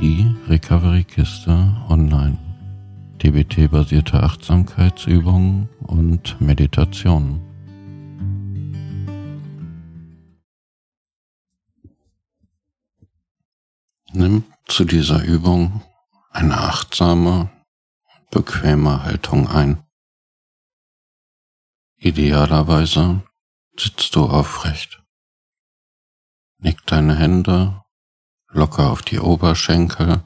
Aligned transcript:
Die 0.00 0.32
Recovery-Kiste 0.46 1.76
online. 1.88 2.38
DBT-basierte 3.20 4.22
Achtsamkeitsübungen 4.22 5.68
und 5.80 6.40
Meditationen. 6.40 7.40
Nimm 14.12 14.44
zu 14.66 14.84
dieser 14.84 15.24
Übung 15.24 15.82
eine 16.30 16.58
achtsame, 16.58 17.50
bequeme 18.30 19.02
Haltung 19.02 19.48
ein. 19.48 19.82
Idealerweise 21.96 23.24
sitzt 23.76 24.14
du 24.14 24.26
aufrecht. 24.26 25.02
Nick 26.58 26.86
deine 26.86 27.16
Hände 27.16 27.82
locker 28.48 28.90
auf 28.90 29.02
die 29.02 29.18
Oberschenkel, 29.18 30.24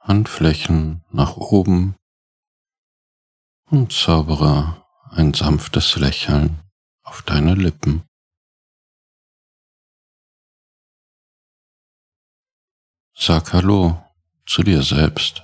Handflächen 0.00 1.04
nach 1.10 1.36
oben 1.36 1.96
und 3.66 3.92
zaubere 3.92 4.84
ein 5.10 5.34
sanftes 5.34 5.96
Lächeln 5.96 6.60
auf 7.02 7.22
deine 7.22 7.54
Lippen. 7.54 8.04
Sag 13.14 13.52
Hallo 13.52 14.02
zu 14.46 14.62
dir 14.62 14.82
selbst 14.82 15.42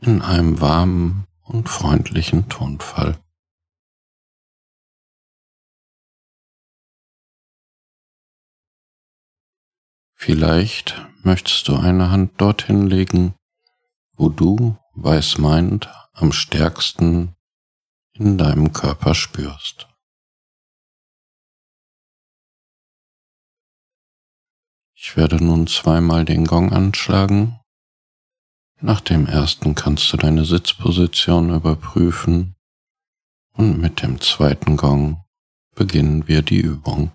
in 0.00 0.22
einem 0.22 0.60
warmen 0.60 1.26
und 1.42 1.68
freundlichen 1.68 2.48
Tonfall. 2.48 3.18
Vielleicht 10.18 11.00
möchtest 11.22 11.68
du 11.68 11.76
eine 11.76 12.10
Hand 12.10 12.40
dorthin 12.40 12.86
legen, 12.86 13.34
wo 14.14 14.30
du, 14.30 14.76
weiß 14.94 15.38
meint, 15.38 15.88
am 16.14 16.32
stärksten 16.32 17.36
in 18.14 18.38
deinem 18.38 18.72
Körper 18.72 19.14
spürst. 19.14 19.86
Ich 24.94 25.16
werde 25.16 25.36
nun 25.36 25.66
zweimal 25.66 26.24
den 26.24 26.46
Gong 26.46 26.72
anschlagen. 26.72 27.60
Nach 28.80 29.00
dem 29.00 29.26
ersten 29.26 29.74
kannst 29.74 30.10
du 30.12 30.16
deine 30.16 30.46
Sitzposition 30.46 31.54
überprüfen 31.54 32.56
und 33.52 33.78
mit 33.78 34.02
dem 34.02 34.20
zweiten 34.20 34.78
Gong 34.78 35.22
beginnen 35.74 36.26
wir 36.26 36.40
die 36.40 36.60
Übung. 36.60 37.12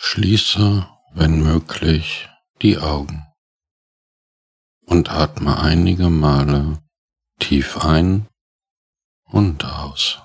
Schließe, 0.00 0.88
wenn 1.10 1.42
möglich, 1.42 2.28
die 2.62 2.78
Augen 2.78 3.26
und 4.86 5.10
atme 5.10 5.58
einige 5.60 6.08
Male 6.08 6.80
tief 7.40 7.76
ein 7.78 8.28
und 9.24 9.64
aus. 9.64 10.22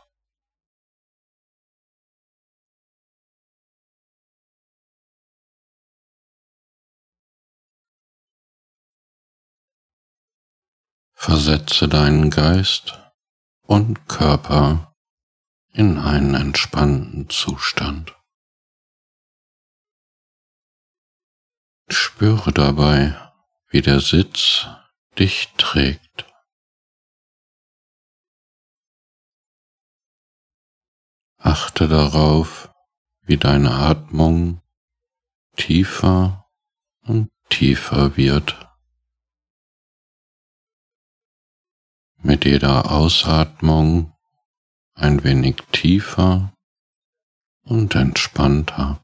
Versetze 11.15 11.89
deinen 11.89 12.29
Geist 12.29 12.99
und 13.63 14.07
Körper 14.07 14.93
in 15.71 15.97
einen 15.97 16.35
entspannten 16.35 17.27
Zustand. 17.29 18.15
Spüre 21.93 22.51
dabei, 22.51 23.15
wie 23.69 23.81
der 23.81 23.99
Sitz 23.99 24.67
dich 25.19 25.49
trägt. 25.57 26.25
Achte 31.37 31.87
darauf, 31.87 32.73
wie 33.21 33.37
deine 33.37 33.71
Atmung 33.71 34.61
tiefer 35.55 36.49
und 37.01 37.29
tiefer 37.49 38.17
wird. 38.17 38.57
Mit 42.17 42.45
jeder 42.45 42.91
Ausatmung 42.91 44.15
ein 44.95 45.23
wenig 45.23 45.57
tiefer 45.71 46.53
und 47.63 47.93
entspannter. 47.95 49.02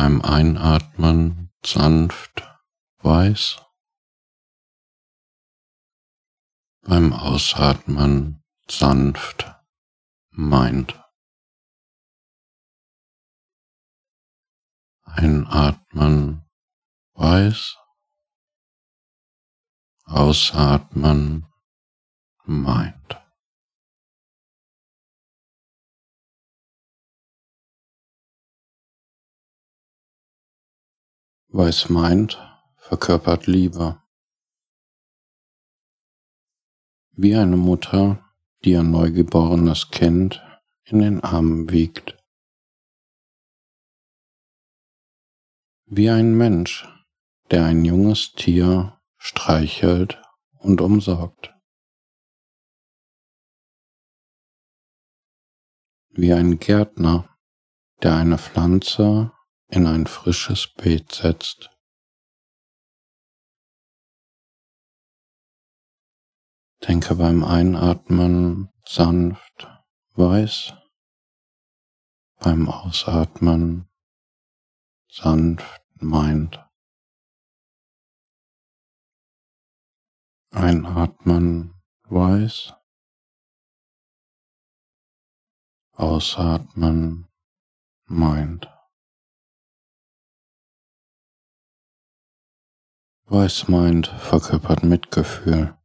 Beim 0.00 0.22
Einatmen 0.22 1.52
sanft 1.62 2.42
weiß, 3.02 3.60
beim 6.80 7.12
Ausatmen 7.12 8.42
sanft 8.66 9.44
meint. 10.30 10.98
Einatmen 15.02 16.48
weiß, 17.12 17.76
ausatmen 20.06 21.44
meint. 22.44 23.20
Weiß 31.52 31.88
meint, 31.88 32.38
verkörpert 32.76 33.48
Liebe. 33.48 34.00
Wie 37.10 37.34
eine 37.34 37.56
Mutter, 37.56 38.24
die 38.64 38.76
ein 38.76 38.92
neugeborenes 38.92 39.90
Kind 39.90 40.40
in 40.84 41.00
den 41.00 41.24
Armen 41.24 41.68
wiegt. 41.72 42.16
Wie 45.86 46.08
ein 46.08 46.36
Mensch, 46.36 46.86
der 47.50 47.64
ein 47.64 47.84
junges 47.84 48.30
Tier 48.30 49.00
streichelt 49.16 50.22
und 50.52 50.80
umsorgt. 50.80 51.52
Wie 56.10 56.32
ein 56.32 56.60
Gärtner, 56.60 57.36
der 58.04 58.14
eine 58.14 58.38
Pflanze 58.38 59.32
in 59.70 59.86
ein 59.86 60.06
frisches 60.06 60.66
Beet 60.66 61.12
setzt. 61.12 61.70
Denke 66.86 67.14
beim 67.14 67.44
Einatmen 67.44 68.70
sanft 68.84 69.68
weiß, 70.14 70.72
beim 72.38 72.68
Ausatmen 72.68 73.88
sanft 75.08 75.82
meint. 75.96 76.58
Einatmen 80.50 81.74
weiß, 82.04 82.74
ausatmen 85.92 87.28
meint. 88.06 88.79
Weiß 93.32 93.68
meint 93.68 94.08
verkörpert 94.08 94.82
Mitgefühl, 94.82 95.78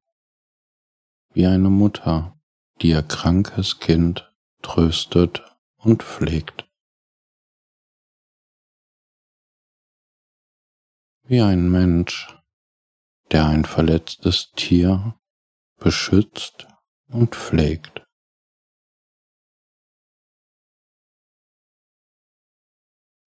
wie 1.36 1.46
eine 1.46 1.70
Mutter, 1.70 2.42
die 2.82 2.90
ihr 2.90 3.04
krankes 3.04 3.80
Kind 3.80 4.34
tröstet 4.64 5.44
und 5.78 6.02
pflegt. 6.02 6.68
Wie 11.22 11.40
ein 11.40 11.70
Mensch, 11.70 12.36
der 13.30 13.46
ein 13.46 13.64
verletztes 13.64 14.52
Tier 14.54 15.20
beschützt 15.78 16.66
und 17.10 17.36
pflegt. 17.36 18.08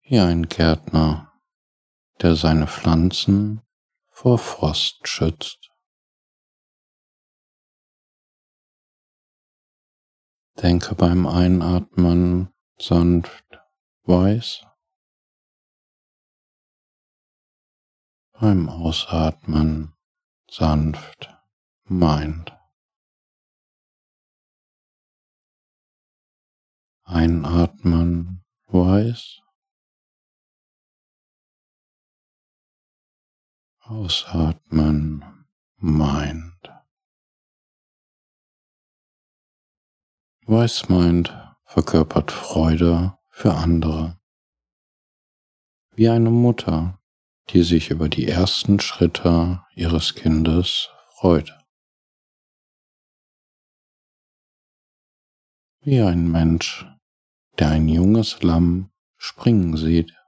Wie 0.03 0.19
ein 0.19 0.49
Gärtner, 0.49 1.33
der 2.21 2.35
seine 2.35 2.67
Pflanzen 2.67 3.63
vor 4.21 4.39
Frost 4.39 5.09
schützt. 5.09 5.71
Denke 10.63 10.95
beim 10.95 11.27
Einatmen 11.27 12.53
sanft 12.79 13.47
weiß, 14.03 14.67
beim 18.33 18.69
Ausatmen 18.69 19.97
sanft 20.51 21.35
meint. 21.85 22.53
Einatmen 27.05 28.45
weiß, 28.67 29.40
Ausatmen 33.91 35.25
meint. 35.79 36.71
Weiß 40.47 40.89
meint 40.89 41.37
verkörpert 41.65 42.31
Freude 42.31 43.19
für 43.31 43.53
andere. 43.53 44.17
Wie 45.97 46.09
eine 46.09 46.31
Mutter, 46.31 47.01
die 47.49 47.65
sich 47.65 47.91
über 47.91 48.09
die 48.09 48.29
ersten 48.29 48.79
Schritte 48.79 49.65
ihres 49.75 50.15
Kindes 50.15 50.89
freut. 51.17 51.59
Wie 55.81 56.01
ein 56.01 56.31
Mensch, 56.31 56.87
der 57.59 57.71
ein 57.71 57.89
junges 57.89 58.41
Lamm 58.45 58.93
springen 59.17 59.77
sieht. 59.77 60.20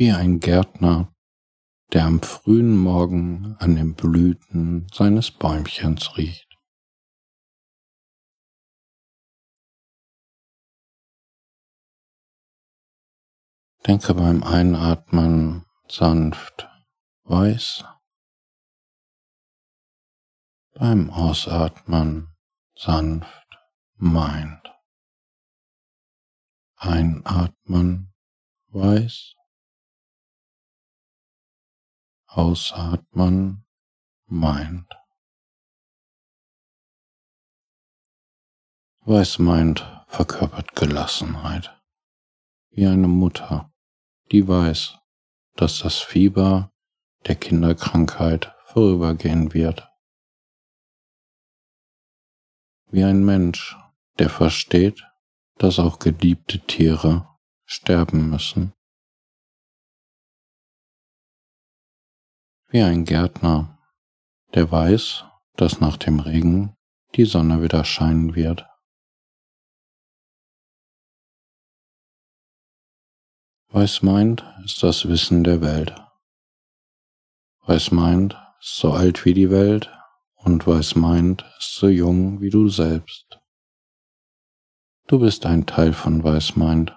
Wie 0.00 0.12
ein 0.12 0.40
Gärtner, 0.40 1.14
der 1.92 2.06
am 2.06 2.22
frühen 2.22 2.74
Morgen 2.74 3.54
an 3.58 3.76
den 3.76 3.94
Blüten 3.94 4.86
seines 4.94 5.30
Bäumchens 5.30 6.16
riecht. 6.16 6.48
Denke 13.86 14.14
beim 14.14 14.42
Einatmen 14.42 15.66
sanft 15.86 16.66
weiß, 17.24 17.84
beim 20.72 21.10
Ausatmen 21.10 22.34
sanft 22.74 23.58
meint. 23.96 24.66
Einatmen 26.76 28.14
weiß, 28.68 29.34
Ausatmen 32.32 33.64
meint. 34.26 34.86
Weiß 39.00 39.40
meint 39.40 39.80
verkörpert 40.06 40.76
Gelassenheit, 40.76 41.76
wie 42.70 42.86
eine 42.86 43.08
Mutter, 43.08 43.72
die 44.30 44.46
weiß, 44.46 44.96
dass 45.56 45.80
das 45.80 45.98
Fieber 45.98 46.70
der 47.26 47.34
Kinderkrankheit 47.34 48.54
vorübergehen 48.66 49.52
wird. 49.52 49.90
Wie 52.92 53.02
ein 53.02 53.24
Mensch, 53.24 53.76
der 54.20 54.30
versteht, 54.30 55.04
dass 55.56 55.80
auch 55.80 55.98
geliebte 55.98 56.60
Tiere 56.60 57.28
sterben 57.64 58.30
müssen. 58.30 58.72
Wie 62.70 62.82
ein 62.82 63.04
Gärtner, 63.04 63.78
der 64.54 64.70
weiß, 64.70 65.24
dass 65.56 65.80
nach 65.80 65.96
dem 65.96 66.20
Regen 66.20 66.76
die 67.16 67.24
Sonne 67.24 67.62
wieder 67.62 67.84
scheinen 67.84 68.36
wird. 68.36 68.66
Weiß 73.72 74.02
meint 74.02 74.44
ist 74.64 74.82
das 74.82 75.08
Wissen 75.08 75.44
der 75.44 75.60
Welt. 75.60 75.94
Weiß 77.66 77.90
meint 77.90 78.36
ist 78.60 78.76
so 78.76 78.92
alt 78.92 79.24
wie 79.24 79.34
die 79.34 79.50
Welt 79.50 79.90
und 80.34 80.66
weiß 80.66 80.94
meint 80.94 81.44
ist 81.58 81.74
so 81.74 81.88
jung 81.88 82.40
wie 82.40 82.50
du 82.50 82.68
selbst. 82.68 83.40
Du 85.08 85.18
bist 85.18 85.44
ein 85.44 85.66
Teil 85.66 85.92
von 85.92 86.22
Weiß 86.22 86.54
meint, 86.54 86.96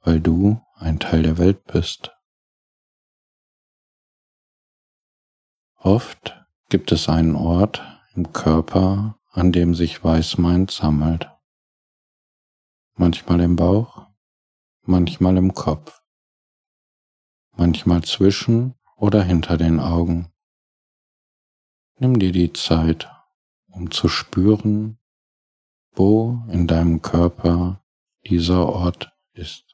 weil 0.00 0.20
du 0.20 0.60
ein 0.76 1.00
Teil 1.00 1.24
der 1.24 1.38
Welt 1.38 1.64
bist. 1.64 2.12
Oft 5.82 6.36
gibt 6.68 6.92
es 6.92 7.08
einen 7.08 7.34
Ort 7.34 7.82
im 8.14 8.34
Körper, 8.34 9.18
an 9.30 9.50
dem 9.50 9.74
sich 9.74 10.04
Weißmeint 10.04 10.70
sammelt. 10.70 11.30
Manchmal 12.96 13.40
im 13.40 13.56
Bauch, 13.56 14.06
manchmal 14.82 15.38
im 15.38 15.54
Kopf, 15.54 16.02
manchmal 17.52 18.02
zwischen 18.02 18.74
oder 18.94 19.22
hinter 19.22 19.56
den 19.56 19.80
Augen. 19.80 20.30
Nimm 21.96 22.18
dir 22.18 22.32
die 22.32 22.52
Zeit, 22.52 23.10
um 23.68 23.90
zu 23.90 24.08
spüren, 24.08 24.98
wo 25.92 26.42
in 26.48 26.66
deinem 26.66 27.00
Körper 27.00 27.82
dieser 28.26 28.66
Ort 28.66 29.16
ist. 29.32 29.69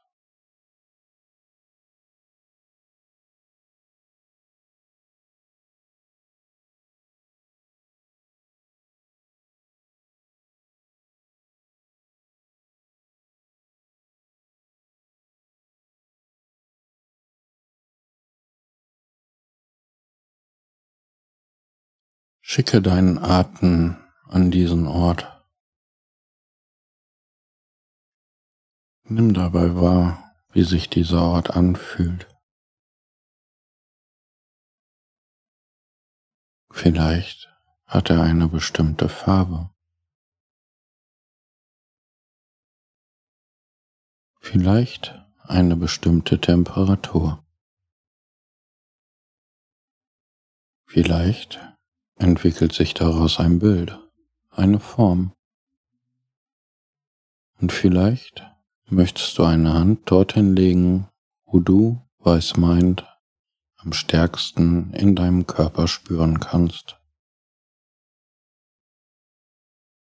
Schicke 22.56 22.80
deinen 22.80 23.18
Atem 23.18 24.02
an 24.28 24.50
diesen 24.50 24.86
Ort. 24.86 25.44
Nimm 29.02 29.34
dabei 29.34 29.74
wahr, 29.74 30.34
wie 30.52 30.62
sich 30.62 30.88
dieser 30.88 31.20
Ort 31.20 31.50
anfühlt. 31.50 32.34
Vielleicht 36.70 37.54
hat 37.84 38.08
er 38.08 38.22
eine 38.22 38.48
bestimmte 38.48 39.10
Farbe. 39.10 39.70
Vielleicht 44.40 45.14
eine 45.42 45.76
bestimmte 45.76 46.40
Temperatur. 46.40 47.46
Vielleicht 50.86 51.75
entwickelt 52.16 52.72
sich 52.72 52.94
daraus 52.94 53.38
ein 53.38 53.58
Bild, 53.58 53.98
eine 54.50 54.80
Form. 54.80 55.32
Und 57.60 57.72
vielleicht 57.72 58.44
möchtest 58.88 59.38
du 59.38 59.44
eine 59.44 59.72
Hand 59.72 60.10
dorthin 60.10 60.54
legen, 60.54 61.08
wo 61.44 61.60
du, 61.60 62.02
weiß 62.18 62.56
meint, 62.56 63.06
am 63.76 63.92
stärksten 63.92 64.92
in 64.92 65.14
deinem 65.14 65.46
Körper 65.46 65.88
spüren 65.88 66.40
kannst. 66.40 66.98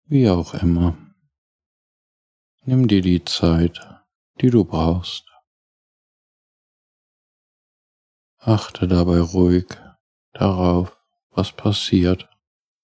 Wie 0.06 0.28
auch 0.30 0.56
immer, 0.56 0.98
nimm 2.64 2.88
dir 2.88 3.02
die 3.02 3.24
Zeit, 3.24 3.80
die 4.42 4.50
du 4.50 4.66
brauchst, 4.66 5.30
Achte 8.42 8.88
dabei 8.88 9.20
ruhig 9.20 9.68
darauf, 10.32 10.98
was 11.40 11.54
passiert, 11.54 12.28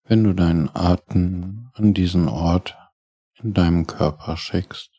wenn 0.03 0.23
du 0.23 0.33
deinen 0.33 0.73
Atem 0.73 1.71
an 1.73 1.93
diesen 1.93 2.29
Ort 2.29 2.77
in 3.43 3.53
deinem 3.53 3.85
Körper 3.85 4.37
schickst. 4.37 4.91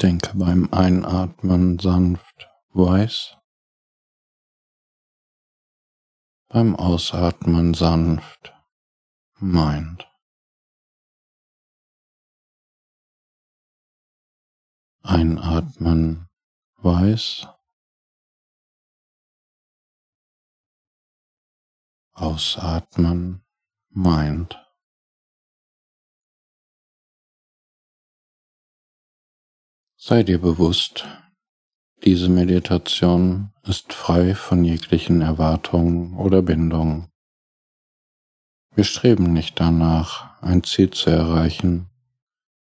Denke 0.00 0.38
beim 0.38 0.72
Einatmen 0.72 1.78
sanft 1.78 2.48
weiß, 2.70 3.36
beim 6.48 6.76
Ausatmen 6.76 7.74
sanft 7.74 8.54
meint. 9.34 10.13
Einatmen 15.06 16.30
weiß, 16.76 17.46
ausatmen 22.14 23.44
meint. 23.90 24.58
Sei 29.98 30.22
dir 30.22 30.40
bewusst, 30.40 31.06
diese 32.02 32.30
Meditation 32.30 33.52
ist 33.62 33.92
frei 33.92 34.34
von 34.34 34.64
jeglichen 34.64 35.20
Erwartungen 35.20 36.16
oder 36.16 36.40
Bindungen. 36.40 37.10
Wir 38.74 38.84
streben 38.84 39.34
nicht 39.34 39.60
danach, 39.60 40.40
ein 40.42 40.64
Ziel 40.64 40.90
zu 40.90 41.10
erreichen 41.10 41.90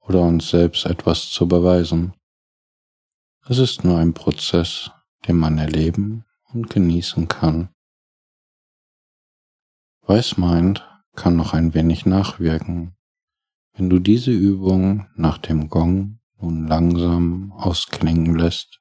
oder 0.00 0.20
uns 0.20 0.50
selbst 0.50 0.84
etwas 0.84 1.30
zu 1.30 1.48
beweisen. 1.48 2.12
Es 3.48 3.58
ist 3.58 3.84
nur 3.84 3.98
ein 3.98 4.12
Prozess, 4.12 4.90
den 5.28 5.36
man 5.36 5.56
erleben 5.58 6.24
und 6.52 6.68
genießen 6.68 7.28
kann. 7.28 7.68
Weißmeint 10.02 10.84
kann 11.14 11.36
noch 11.36 11.54
ein 11.54 11.72
wenig 11.72 12.06
nachwirken, 12.06 12.96
wenn 13.74 13.88
du 13.88 14.00
diese 14.00 14.32
Übung 14.32 15.06
nach 15.14 15.38
dem 15.38 15.68
Gong 15.68 16.18
nun 16.40 16.66
langsam 16.66 17.52
ausklingen 17.52 18.34
lässt. 18.34 18.80